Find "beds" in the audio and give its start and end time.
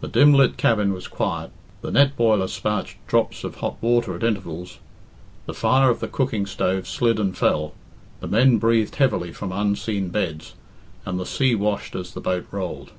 10.10-10.54